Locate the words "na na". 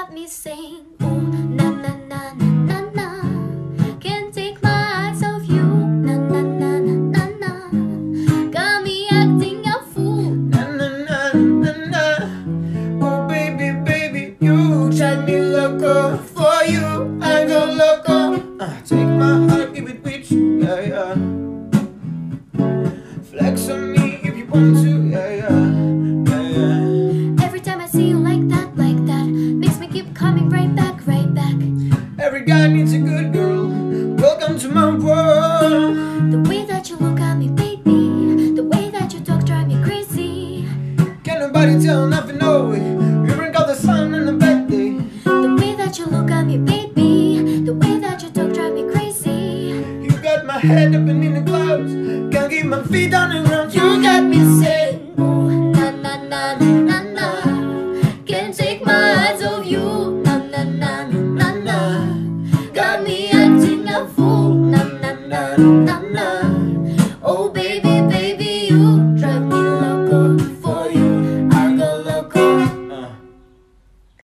1.56-1.92, 1.70-2.32, 2.08-2.48, 2.32-2.78, 2.68-3.08, 6.06-6.40, 6.16-6.70, 6.40-6.94, 6.78-7.24, 7.14-7.52, 10.52-10.88, 10.78-11.32, 11.08-11.72, 11.64-12.04